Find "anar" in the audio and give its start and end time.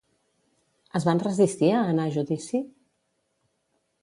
1.93-2.09